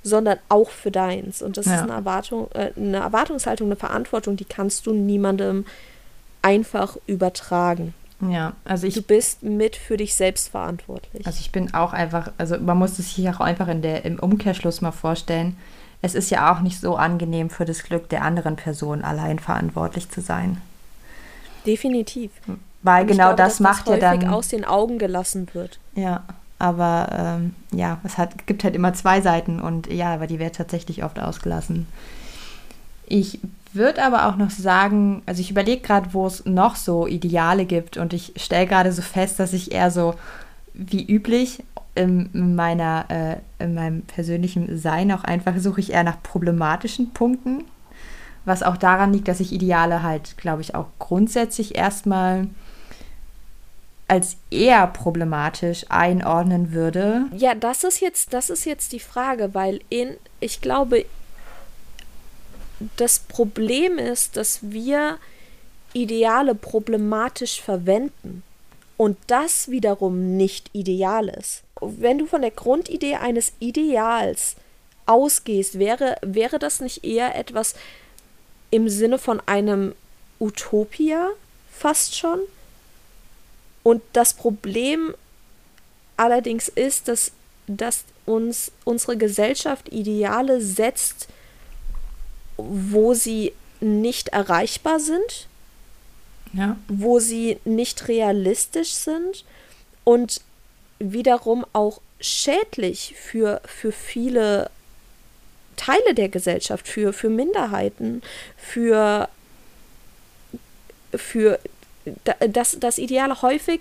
[0.03, 1.43] sondern auch für deins.
[1.43, 1.77] Und das ja.
[1.77, 5.65] ist eine Erwartung, äh, eine Erwartungshaltung, eine Verantwortung, die kannst du niemandem
[6.43, 7.95] einfach übertragen.
[8.21, 8.95] Ja, also ich.
[8.95, 11.27] Du bist mit für dich selbst verantwortlich.
[11.27, 14.19] Also ich bin auch einfach, also man muss es sich auch einfach in der, im
[14.19, 15.57] Umkehrschluss mal vorstellen
[16.05, 20.11] es ist ja auch nicht so angenehm für das Glück der anderen Person allein verantwortlich
[20.11, 20.61] zu sein.
[21.65, 22.31] Definitiv.
[22.85, 25.79] Weil genau glaube, das macht das ja dann aus den Augen gelassen wird.
[25.97, 26.23] Ja,
[26.59, 30.55] aber ähm, ja, es hat, gibt halt immer zwei Seiten und ja, aber die wird
[30.55, 31.87] tatsächlich oft ausgelassen.
[33.07, 33.41] Ich
[33.73, 37.97] würde aber auch noch sagen, also ich überlege gerade, wo es noch so Ideale gibt
[37.97, 40.15] und ich stelle gerade so fest, dass ich eher so
[40.75, 46.23] wie üblich in, meiner, äh, in meinem persönlichen Sein auch einfach suche ich eher nach
[46.23, 47.65] problematischen Punkten,
[48.45, 52.49] was auch daran liegt, dass ich Ideale halt, glaube ich, auch grundsätzlich erstmal
[54.07, 57.27] als eher problematisch einordnen würde.
[57.37, 61.07] Ja, das ist jetzt, das ist jetzt die Frage, weil in, ich glaube,
[62.97, 65.19] das Problem ist, dass wir
[65.97, 68.43] Ideale problematisch verwenden
[68.97, 74.57] und das wiederum nicht ideal ist wenn du von der Grundidee eines Ideals
[75.07, 77.75] ausgehst, wäre, wäre das nicht eher etwas
[78.71, 79.95] im Sinne von einem
[80.41, 81.31] Utopia
[81.71, 82.41] fast schon?
[83.85, 85.15] Und das Problem
[86.17, 87.31] allerdings ist, dass,
[87.69, 91.29] dass uns unsere Gesellschaft Ideale setzt,
[92.57, 95.49] wo sie nicht erreichbar sind,
[96.55, 96.77] ja.
[96.89, 99.45] wo sie nicht realistisch sind
[100.05, 100.41] und
[100.99, 104.71] wiederum auch schädlich für, für viele
[105.77, 108.23] Teile der Gesellschaft, für, für Minderheiten,
[108.57, 109.29] für,
[111.13, 111.59] für
[112.49, 113.81] dass, dass Ideale häufig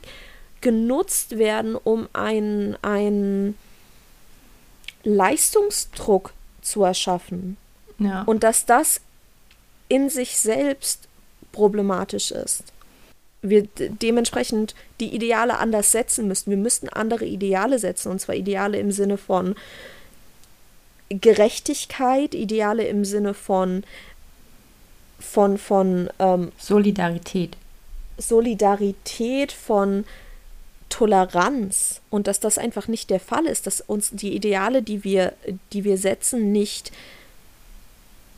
[0.62, 3.58] genutzt werden, um einen, einen
[5.04, 7.58] Leistungsdruck zu erschaffen.
[8.00, 8.24] Ja.
[8.24, 9.02] Und dass das
[9.90, 11.08] in sich selbst
[11.52, 12.74] problematisch ist
[13.44, 16.50] wir dementsprechend die Ideale anders setzen müssten.
[16.50, 19.56] Wir müssten andere Ideale setzen, und zwar Ideale im Sinne von
[21.10, 23.84] Gerechtigkeit, Ideale im Sinne von
[25.20, 27.58] von von ähm, Solidarität.
[28.18, 30.06] Solidarität, von
[30.90, 35.34] Toleranz und dass das einfach nicht der Fall ist, dass uns die Ideale, die wir,
[35.72, 36.92] die wir setzen, nicht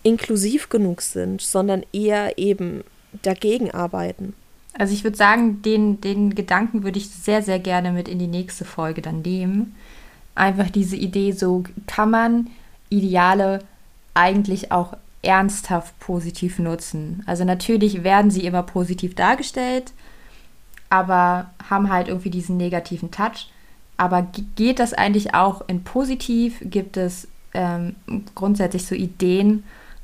[0.04, 2.84] inklusiv genug sind, sondern eher eben
[3.24, 4.34] dagegen arbeiten.
[4.78, 8.28] Also ich würde sagen, den, den Gedanken würde ich sehr, sehr gerne mit in die
[8.28, 9.76] nächste Folge dann nehmen.
[10.34, 12.50] Einfach diese Idee, so kann man
[12.90, 13.60] Ideale
[14.14, 17.24] eigentlich auch ernsthaft positiv nutzen.
[17.26, 19.92] Also natürlich werden sie immer positiv dargestellt,
[20.90, 23.50] aber haben halt irgendwie diesen negativen Touch.
[23.98, 26.58] Aber geht das eigentlich auch in positiv?
[26.62, 27.96] Gibt es ähm,
[28.36, 29.64] grundsätzlich so Ideen,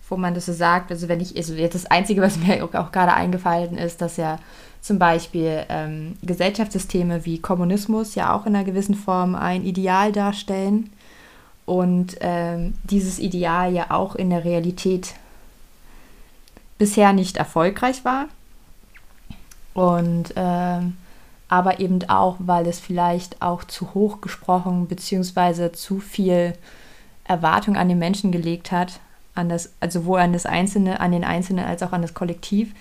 [0.10, 0.91] wo man das so sagt.
[0.91, 4.39] Also wenn ich, also jetzt das Einzige, was mir auch gerade eingefallen ist, dass ja
[4.81, 10.89] zum Beispiel ähm, Gesellschaftssysteme wie Kommunismus ja auch in einer gewissen Form ein Ideal darstellen
[11.65, 15.13] und ähm, dieses Ideal ja auch in der Realität
[16.78, 18.28] bisher nicht erfolgreich war.
[19.74, 20.97] Und ähm,
[21.47, 25.74] aber eben auch, weil es vielleicht auch zu hoch gesprochen bzw.
[25.74, 26.54] zu viel
[27.26, 29.00] Erwartung an den Menschen gelegt hat,
[29.36, 32.74] an das, also sowohl an das Einzelne, an den Einzelnen als auch an das Kollektiv.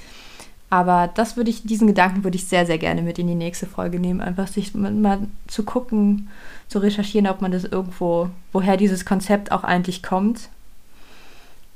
[0.70, 3.66] Aber das würde ich, diesen Gedanken würde ich sehr, sehr gerne mit in die nächste
[3.66, 4.20] Folge nehmen.
[4.20, 6.30] Einfach sich mal zu gucken,
[6.68, 10.48] zu recherchieren, ob man das irgendwo, woher dieses Konzept auch eigentlich kommt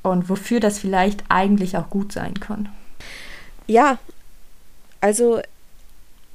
[0.04, 2.68] und wofür das vielleicht eigentlich auch gut sein kann.
[3.66, 3.98] Ja,
[5.00, 5.40] also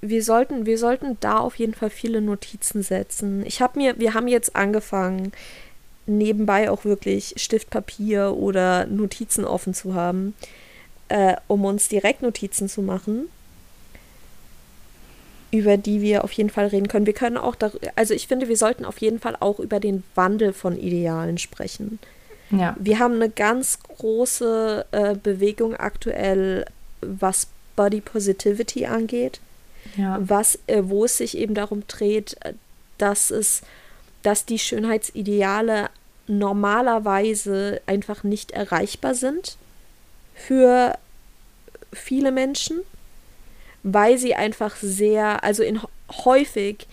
[0.02, 3.46] wir sollten, wir sollten da auf jeden Fall viele Notizen setzen.
[3.46, 5.32] Ich habe mir, wir haben jetzt angefangen,
[6.06, 10.34] nebenbei auch wirklich Stift, Papier oder Notizen offen zu haben,
[11.10, 13.30] äh, um uns direkt Notizen zu machen,
[15.52, 17.06] über die wir auf jeden Fall reden können.
[17.06, 17.56] Wir können auch,
[17.96, 22.00] also ich finde, wir sollten auf jeden Fall auch über den Wandel von Idealen sprechen.
[22.52, 22.76] Ja.
[22.80, 26.66] Wir haben eine ganz große äh, Bewegung aktuell,
[27.02, 29.40] was Body Positivity angeht,
[29.96, 30.18] ja.
[30.20, 32.54] was, äh, wo es sich eben darum dreht, äh,
[32.98, 33.62] dass es,
[34.24, 35.90] dass die Schönheitsideale
[36.28, 39.58] normalerweise einfach nicht erreichbar sind
[40.40, 40.98] für
[41.94, 42.80] viele Menschen,
[43.84, 45.80] weil sie einfach sehr, also in
[46.26, 46.88] häufig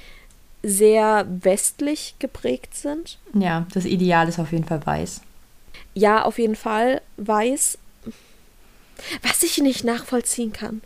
[0.62, 3.18] sehr westlich geprägt sind.
[3.34, 5.20] Ja, das Ideal ist auf jeden Fall weiß.
[5.94, 7.78] ja, auf jeden Fall weiß,
[9.22, 10.82] was ich nicht nachvollziehen kann.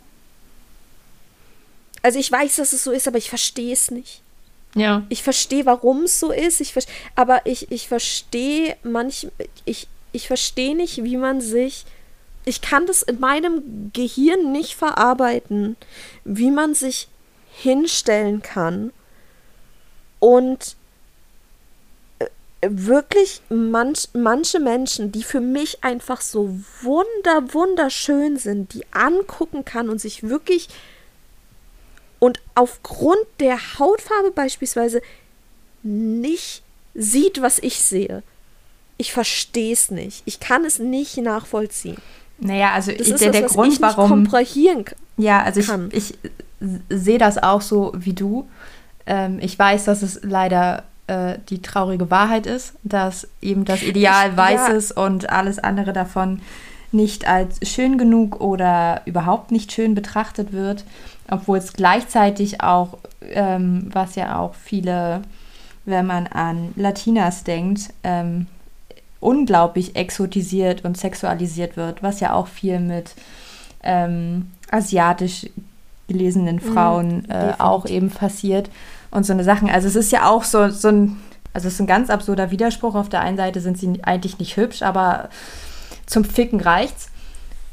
[2.03, 4.21] Also ich weiß, dass es so ist, aber ich verstehe es nicht.
[4.75, 5.03] Ja.
[5.09, 6.61] Ich verstehe, warum es so ist.
[6.61, 6.73] Ich
[7.15, 9.27] aber ich, ich verstehe manch,
[9.65, 11.85] ich, ich verstehe nicht, wie man sich.
[12.45, 15.77] Ich kann das in meinem Gehirn nicht verarbeiten,
[16.23, 17.07] wie man sich
[17.51, 18.91] hinstellen kann
[20.19, 20.75] und
[22.19, 22.27] äh,
[22.61, 26.49] wirklich manch, manche Menschen, die für mich einfach so
[26.81, 30.69] wunder, wunderschön sind, die angucken kann und sich wirklich
[32.19, 35.01] und aufgrund der Hautfarbe beispielsweise
[35.81, 36.61] nicht
[36.93, 38.21] sieht, was ich sehe.
[38.97, 40.21] Ich verstehe es nicht.
[40.25, 41.97] Ich kann es nicht nachvollziehen.
[42.41, 44.09] Naja, also das ich, ist der, das, der was Grund, ich nicht warum.
[44.09, 44.97] komprahieren kann.
[45.17, 46.17] Ja, also ich, ich
[46.89, 48.47] sehe das auch so wie du.
[49.05, 54.31] Ähm, ich weiß, dass es leider äh, die traurige Wahrheit ist, dass eben das Ideal
[54.31, 54.73] Ich- weiß ja.
[54.73, 56.41] ist und alles andere davon
[56.91, 60.83] nicht als schön genug oder überhaupt nicht schön betrachtet wird,
[61.29, 62.97] obwohl es gleichzeitig auch,
[63.29, 65.21] ähm, was ja auch viele,
[65.85, 68.47] wenn man an Latinas denkt, ähm,
[69.21, 73.13] unglaublich exotisiert und sexualisiert wird, was ja auch viel mit
[73.83, 75.47] ähm, asiatisch
[76.07, 78.69] gelesenen Frauen äh, auch eben passiert
[79.11, 79.69] und so eine Sachen.
[79.69, 81.21] Also es ist ja auch so, so ein,
[81.53, 82.95] also es ist ein ganz absurder Widerspruch.
[82.95, 85.29] Auf der einen Seite sind sie eigentlich nicht hübsch, aber
[86.05, 87.09] zum Ficken reicht's.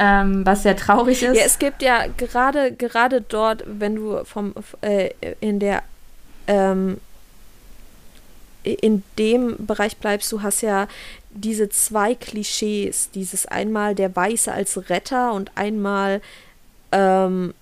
[0.01, 1.37] Ähm, was sehr traurig ist.
[1.37, 5.83] Ja, es gibt ja gerade gerade dort, wenn du vom äh, in der
[6.47, 6.99] ähm,
[8.63, 10.87] in dem Bereich bleibst, du hast ja
[11.31, 16.21] diese zwei Klischees, dieses einmal der Weiße als Retter und einmal
[16.93, 17.55] ähm,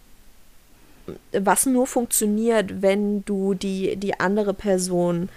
[1.33, 5.29] was nur funktioniert, wenn du die, die andere Person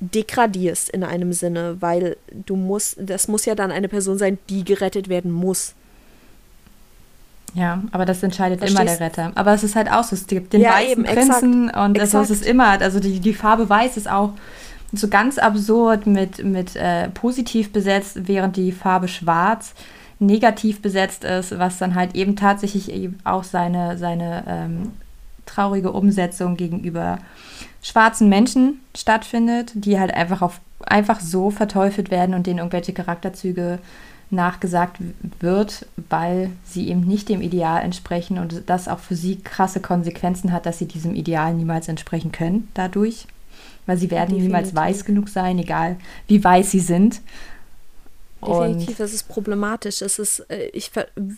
[0.00, 4.64] degradierst in einem Sinne, weil du musst, das muss ja dann eine Person sein, die
[4.64, 5.74] gerettet werden muss.
[7.54, 9.32] Ja, aber das entscheidet immer Verstehst- der Retter.
[9.34, 12.18] Aber es ist halt auch so, es gibt den Ja, weißen eben, Prinzen und also
[12.20, 12.30] es exakt.
[12.30, 14.32] ist immer, also die, die Farbe weiß ist auch
[14.92, 19.74] so ganz absurd mit, mit äh, positiv besetzt, während die Farbe schwarz
[20.18, 24.92] negativ besetzt ist, was dann halt eben tatsächlich eben auch seine, seine ähm,
[25.46, 27.18] traurige Umsetzung gegenüber
[27.82, 33.78] schwarzen Menschen stattfindet, die halt einfach auf einfach so verteufelt werden und denen irgendwelche Charakterzüge
[34.30, 34.98] nachgesagt
[35.40, 40.52] wird, weil sie eben nicht dem Ideal entsprechen und das auch für sie krasse Konsequenzen
[40.52, 43.26] hat, dass sie diesem Ideal niemals entsprechen können dadurch,
[43.86, 44.96] weil sie werden niemals Definitiv.
[44.98, 45.96] weiß genug sein, egal
[46.28, 47.20] wie weiß sie sind.
[48.44, 50.00] Definitiv, es ist problematisch.
[50.00, 50.90] Es ist, äh, ich,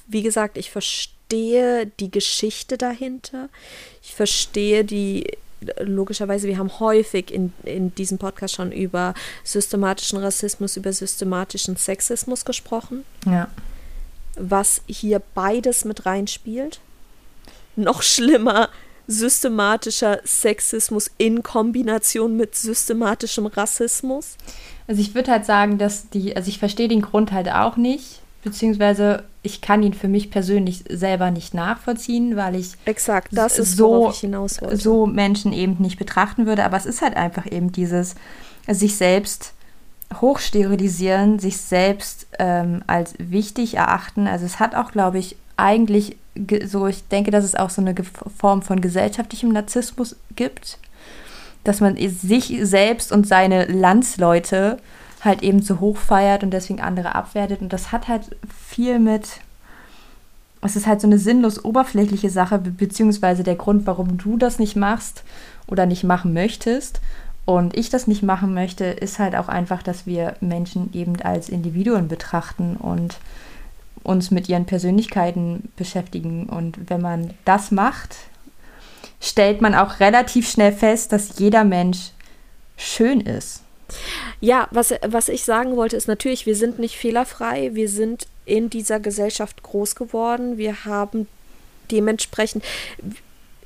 [0.06, 3.48] wie gesagt, ich verstehe die Geschichte dahinter.
[4.02, 5.26] Ich verstehe die,
[5.80, 12.44] logischerweise, wir haben häufig in, in diesem Podcast schon über systematischen Rassismus, über systematischen Sexismus
[12.44, 13.48] gesprochen, Ja.
[14.36, 16.80] was hier beides mit reinspielt.
[17.74, 18.68] Noch schlimmer,
[19.06, 24.36] systematischer Sexismus in Kombination mit systematischem Rassismus.
[24.86, 28.20] Also ich würde halt sagen, dass die, also ich verstehe den Grund halt auch nicht,
[28.44, 33.76] beziehungsweise ich kann ihn für mich persönlich selber nicht nachvollziehen, weil ich Exakt, das ist
[33.76, 34.76] so, ich hinaus wollte.
[34.76, 36.64] so Menschen eben nicht betrachten würde.
[36.64, 38.14] Aber es ist halt einfach eben dieses
[38.68, 39.52] sich selbst
[40.20, 44.26] hochsterilisieren, sich selbst ähm, als wichtig erachten.
[44.26, 46.16] Also es hat auch, glaube ich, eigentlich ge-
[46.64, 47.94] so, ich denke, dass es auch so eine
[48.38, 50.78] Form von gesellschaftlichem Narzissmus gibt,
[51.64, 54.78] dass man sich selbst und seine Landsleute
[55.20, 57.60] halt eben zu hoch feiert und deswegen andere abwertet.
[57.60, 58.36] Und das hat halt
[58.68, 59.40] viel mit,
[60.62, 64.58] es ist halt so eine sinnlos oberflächliche Sache, be beziehungsweise der Grund, warum du das
[64.58, 65.22] nicht machst
[65.66, 67.00] oder nicht machen möchtest
[67.44, 71.48] und ich das nicht machen möchte, ist halt auch einfach, dass wir Menschen eben als
[71.48, 73.18] Individuen betrachten und
[74.02, 76.46] uns mit ihren Persönlichkeiten beschäftigen.
[76.46, 78.16] Und wenn man das macht,
[79.20, 82.10] stellt man auch relativ schnell fest, dass jeder Mensch
[82.76, 83.62] schön ist.
[84.40, 87.74] Ja, was, was ich sagen wollte, ist natürlich, wir sind nicht fehlerfrei.
[87.74, 90.58] Wir sind in dieser Gesellschaft groß geworden.
[90.58, 91.28] Wir haben
[91.90, 92.64] dementsprechend,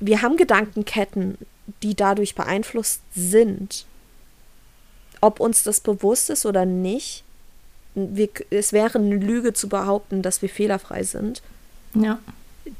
[0.00, 1.38] wir haben Gedankenketten,
[1.82, 3.86] die dadurch beeinflusst sind.
[5.20, 7.24] Ob uns das bewusst ist oder nicht,
[7.96, 11.42] wir, es wäre eine Lüge zu behaupten, dass wir fehlerfrei sind.
[11.94, 12.18] Ja.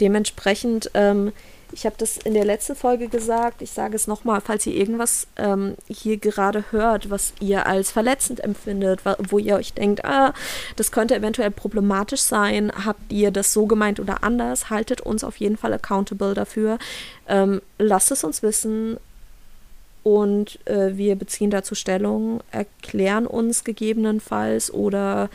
[0.00, 1.33] Dementsprechend, ähm,
[1.72, 5.26] ich habe das in der letzten Folge gesagt, ich sage es nochmal, falls ihr irgendwas
[5.37, 10.35] ähm, hier gerade hört, was ihr als verletzend empfindet, wo ihr euch denkt, ah,
[10.76, 15.38] das könnte eventuell problematisch sein, habt ihr das so gemeint oder anders, haltet uns auf
[15.38, 16.79] jeden Fall accountable dafür.
[17.26, 18.98] Ähm, lasst es uns wissen
[20.07, 25.29] und äh, wir beziehen dazu Stellung, erklären uns gegebenenfalls oder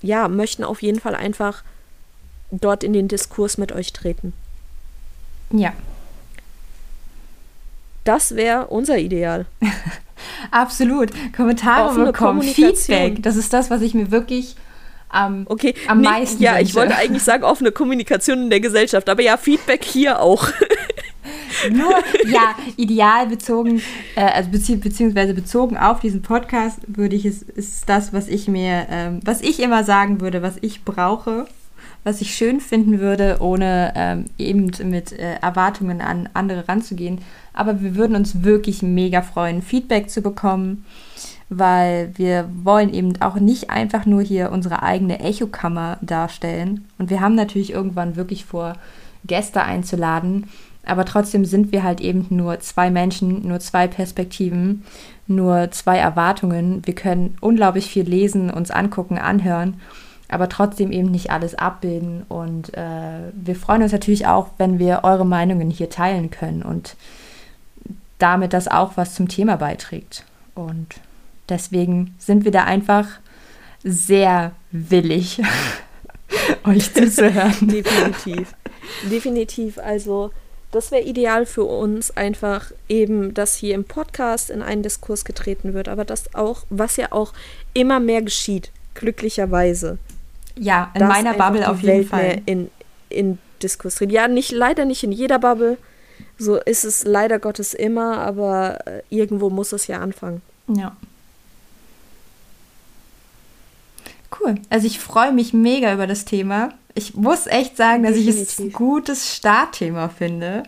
[0.00, 1.62] ja, möchten auf jeden Fall einfach
[2.50, 4.32] dort in den Diskurs mit euch treten.
[5.52, 5.74] Ja.
[8.04, 9.44] Das wäre unser Ideal.
[10.50, 11.10] Absolut.
[11.36, 12.40] Kommentare Offene bekommen.
[12.40, 13.22] Feedback.
[13.22, 14.56] Das ist das, was ich mir wirklich
[15.10, 16.76] am, Okay, am nee, meisten Ja, ich wünsche.
[16.76, 20.48] wollte eigentlich sagen, offene Kommunikation in der Gesellschaft, aber ja, Feedback hier auch.
[21.70, 21.92] Nur,
[22.30, 23.82] ja, ideal bezogen,
[24.16, 28.48] äh, also bezieh beziehungsweise bezogen auf diesen Podcast, würde ich es, ist das, was ich
[28.48, 31.46] mir, ähm, was ich immer sagen würde, was ich brauche,
[32.04, 37.20] was ich schön finden würde, ohne ähm, eben mit äh, Erwartungen an andere ranzugehen.
[37.52, 40.84] Aber wir würden uns wirklich mega freuen, Feedback zu bekommen,
[41.50, 46.88] weil wir wollen eben auch nicht einfach nur hier unsere eigene Echokammer darstellen.
[46.96, 48.76] Und wir haben natürlich irgendwann wirklich vor,
[49.24, 50.48] Gäste einzuladen.
[50.84, 54.84] Aber trotzdem sind wir halt eben nur zwei Menschen, nur zwei Perspektiven,
[55.26, 56.82] nur zwei Erwartungen.
[56.86, 59.80] Wir können unglaublich viel lesen, uns angucken, anhören,
[60.28, 62.22] aber trotzdem eben nicht alles abbilden.
[62.28, 66.96] Und äh, wir freuen uns natürlich auch, wenn wir eure Meinungen hier teilen können und
[68.18, 70.24] damit das auch was zum Thema beiträgt.
[70.54, 70.86] Und
[71.48, 73.06] deswegen sind wir da einfach
[73.82, 75.42] sehr willig,
[76.64, 77.68] euch zuzuhören.
[77.68, 78.54] Definitiv.
[79.10, 79.78] Definitiv.
[79.78, 80.30] Also,
[80.72, 85.74] das wäre ideal für uns, einfach eben, dass hier im Podcast in einen Diskurs getreten
[85.74, 87.32] wird, aber das auch, was ja auch
[87.74, 89.98] immer mehr geschieht, glücklicherweise.
[90.56, 92.22] Ja, in meiner Bubble auf jeden Welt Fall.
[92.22, 92.70] mehr in,
[93.08, 94.12] in Diskurs tritt.
[94.12, 95.78] Ja, nicht, leider nicht in jeder Bubble.
[96.38, 100.42] So ist es leider Gottes immer, aber äh, irgendwo muss es ja anfangen.
[100.68, 100.96] Ja.
[104.38, 104.56] Cool.
[104.70, 106.70] Also ich freue mich mega über das Thema.
[106.94, 108.72] Ich muss echt sagen, dass ich es ein Definitiv.
[108.76, 110.64] gutes Startthema finde.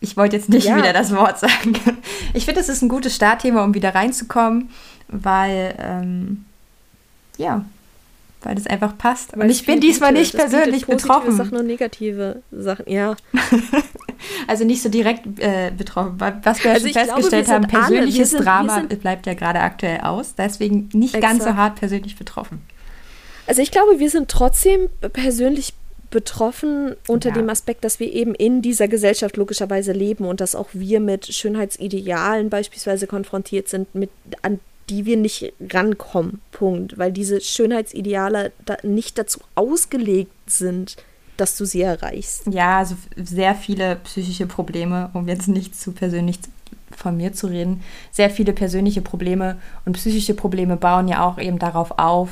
[0.00, 0.76] Ich wollte jetzt nicht Ja.
[0.76, 1.74] wieder das Wort sagen.
[2.34, 4.70] Ich finde, es ist ein gutes Startthema, um wieder reinzukommen,
[5.08, 6.44] weil, ähm,
[7.36, 7.64] ja,
[8.42, 9.34] weil es einfach passt.
[9.34, 11.36] Und Weil ich es bin diesmal gute- nicht bietet persönlich betroffen.
[11.36, 13.14] Sachen und negative Sachen, ja.
[14.46, 16.14] Also nicht so direkt äh, betroffen.
[16.18, 19.26] Was wir Also schon ich glaube, festgestellt wir haben, sind alle- persönliches sind- Drama bleibt
[19.26, 20.34] ja gerade aktuell aus.
[20.34, 22.60] Deswegen nicht ganz so hart persönlich betroffen.
[23.50, 25.74] Also ich glaube, wir sind trotzdem persönlich
[26.12, 27.34] betroffen unter Ja.
[27.34, 31.26] dem Aspekt, dass wir eben in dieser Gesellschaft logischerweise leben und dass auch wir mit
[31.26, 34.10] Schönheitsidealen beispielsweise konfrontiert sind, mit,
[34.42, 36.40] an die wir nicht rankommen.
[36.52, 36.96] Punkt.
[36.96, 40.96] Weil diese Schönheitsideale da nicht dazu ausgelegt sind,
[41.36, 42.46] dass du sie erreichst.
[42.52, 46.38] Ja, also sehr viele psychische Probleme, um jetzt nicht zu persönlich
[46.96, 47.82] von mir zu reden.
[48.12, 52.30] Sehr viele persönliche Probleme und psychische Probleme bauen ja auch eben darauf auf,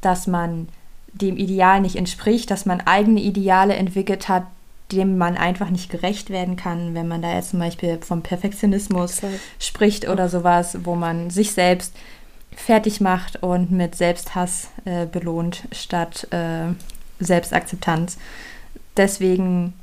[0.00, 0.68] dass man
[1.12, 4.44] dem Ideal nicht entspricht, dass man eigene Ideale entwickelt hat,
[4.92, 9.18] dem man einfach nicht gerecht werden kann, wenn man da jetzt zum Beispiel vom Perfektionismus
[9.18, 9.40] Exakt.
[9.58, 11.94] spricht oder sowas, wo man sich selbst
[12.56, 16.72] fertig macht und mit Selbsthass äh, belohnt statt äh,
[17.20, 18.18] Selbstakzeptanz.
[18.96, 19.74] Deswegen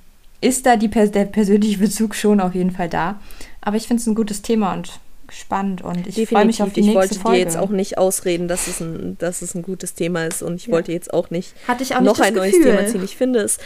[0.41, 3.19] ist da die, der persönliche Bezug schon auf jeden Fall da.
[3.62, 4.99] Aber ich finde es ein gutes Thema und
[5.31, 7.37] spannend und ich freue mich auf die ich nächste wollte Folge.
[7.37, 10.55] dir jetzt auch nicht ausreden, dass es ein, dass es ein gutes Thema ist und
[10.55, 10.73] ich Ja.
[10.73, 12.75] wollte jetzt auch nicht Hatte ich auch noch nicht ein neues Gefühl.
[12.75, 13.03] Thema ziehen.
[13.03, 13.57] Ich finde es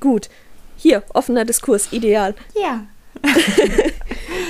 [0.00, 0.28] gut.
[0.76, 2.34] Hier, offener Diskurs, ideal.
[2.60, 2.84] Ja.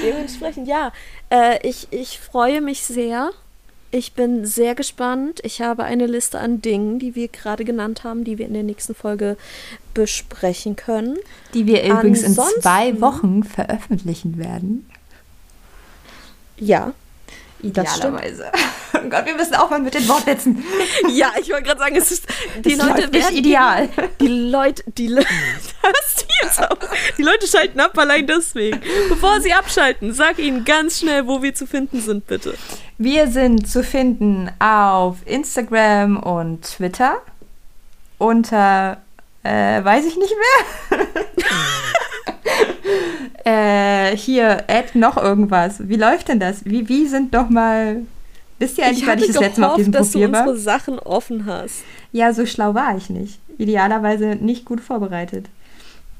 [0.04, 0.92] Dementsprechend, ja.
[1.30, 3.30] Äh, ich, ich freue mich sehr.
[3.92, 5.40] Ich bin sehr gespannt.
[5.44, 8.64] Ich habe eine Liste an Dingen, die wir gerade genannt haben, die wir in der
[8.64, 9.36] nächsten Folge
[9.94, 11.16] besprechen können.
[11.54, 14.88] Die wir übrigens in Ansonsten- zwei Wochen veröffentlichen werden.
[16.58, 16.92] Ja.
[17.62, 18.50] Idealerweise.
[18.94, 20.64] Oh Gott, wir müssen aufhören mit den Wortwitzen.
[21.10, 22.26] Ja, ich wollte gerade sagen, es ist
[22.64, 23.88] die Es Leute nicht ideal.
[24.20, 25.22] Die Leute, die, Le
[27.18, 28.80] die Leute schalten ab allein deswegen.
[29.08, 32.54] Bevor sie abschalten, sag ihnen ganz schnell, wo wir zu finden sind, bitte.
[32.96, 37.20] Wir sind zu finden auf Instagram und Twitter
[38.18, 39.02] unter,
[39.42, 40.34] äh, weiß ich nicht
[40.90, 41.06] mehr.
[43.44, 45.88] Äh, hier, add noch irgendwas.
[45.88, 46.64] Wie läuft denn das?
[46.64, 48.02] Wie, wie sind doch mal.
[48.58, 50.40] Wisst ihr eigentlich, wann ich das letzte Mal auf diesem dass du Profil war?
[50.42, 51.82] unsere Sachen offen hast.
[52.12, 53.38] Ja, so schlau war ich nicht.
[53.58, 55.46] Idealerweise nicht gut vorbereitet.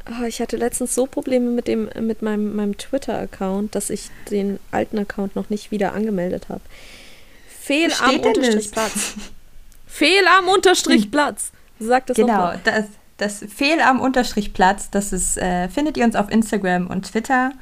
[0.09, 4.61] Oh, ich hatte letztens so Probleme mit, dem, mit meinem, meinem Twitter-Account, dass ich den
[4.71, 6.61] alten Account noch nicht wieder angemeldet habe.
[7.49, 8.21] Fehl am?
[8.21, 9.14] Unterstrich Platz.
[9.87, 11.51] Fehl am Unterstrich Platz.
[11.81, 12.61] Sag das Genau, nochmal.
[12.64, 12.85] das,
[13.17, 17.53] das Fehl am Unterstrich Platz, das ist, äh, findet ihr uns auf Instagram und Twitter.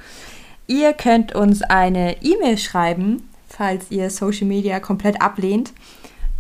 [0.67, 5.73] Ihr könnt uns eine E-Mail schreiben, falls ihr Social Media komplett ablehnt.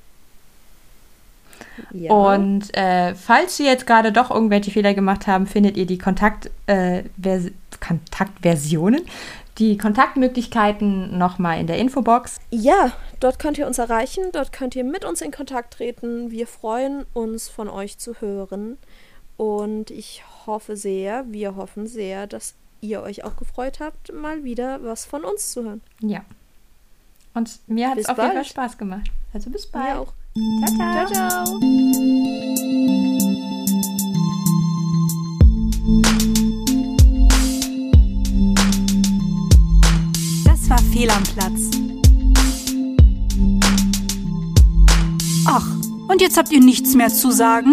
[1.92, 2.12] Ja.
[2.12, 6.52] Und äh, falls wir jetzt gerade doch irgendwelche Fehler gemacht haben, findet ihr die Kontakt,
[6.68, 7.46] äh, Vers
[7.80, 9.00] Kontaktversionen,
[9.60, 12.39] Die Kontaktmöglichkeiten nochmal in der Infobox.
[12.49, 16.32] Ja, dort könnt ihr uns erreichen, dort könnt ihr mit uns in Kontakt treten.
[16.32, 18.78] Wir freuen uns von euch zu hören.
[19.36, 24.84] Und ich hoffe sehr, wir hoffen sehr, dass ihr euch auch gefreut habt, mal wieder
[24.84, 25.82] was von uns zu hören.
[26.01, 26.22] Ja.
[27.34, 28.45] Und mir hat es auf jeden Fall.
[28.45, 29.12] Spaß gemacht.
[29.34, 29.86] Also bis bald.
[29.86, 30.14] Mir auch.
[30.66, 31.07] Ciao, ciao.
[31.07, 31.60] Ciao, ciao.
[40.92, 41.70] Fehl am Platz.
[45.46, 45.66] Ach,
[46.08, 47.72] und jetzt habt ihr nichts mehr zu sagen?